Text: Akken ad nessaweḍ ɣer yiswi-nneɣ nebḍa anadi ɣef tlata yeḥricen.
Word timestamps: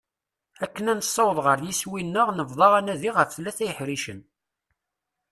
Akken 0.63 0.85
ad 0.91 0.97
nessaweḍ 0.99 1.37
ɣer 1.45 1.59
yiswi-nneɣ 1.61 2.27
nebḍa 2.31 2.67
anadi 2.79 3.09
ɣef 3.13 3.29
tlata 3.31 3.63
yeḥricen. 3.67 4.19